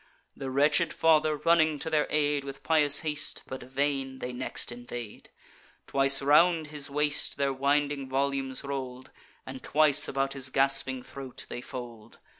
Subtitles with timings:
[0.35, 5.29] The wretched father, running to their aid With pious haste, but vain, they next invade;
[5.85, 9.11] Twice round his waist their winding volumes roll'd;
[9.45, 12.17] And twice about his gasping throat they fold.